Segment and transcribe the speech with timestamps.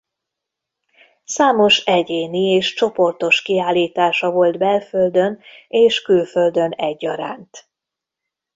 [1.23, 7.69] Számos egyéni és csoportos kiállítása volt belföldön és külföldön egyaránt.